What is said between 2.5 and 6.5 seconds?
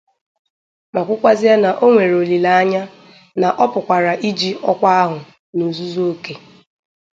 anya na ọ pụkwàrà iji ọkwa ahụ n'ozuzu okè